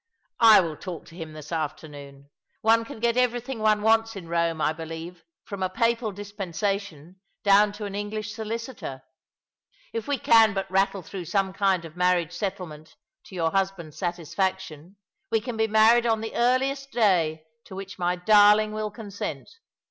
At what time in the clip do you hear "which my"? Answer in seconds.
17.75-18.15